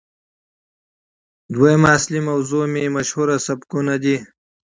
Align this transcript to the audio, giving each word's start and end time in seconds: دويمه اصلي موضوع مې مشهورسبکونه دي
دويمه 1.53 1.87
اصلي 1.97 2.19
موضوع 2.27 2.63
مې 2.73 2.83
مشهورسبکونه 2.95 3.93
دي 4.03 4.15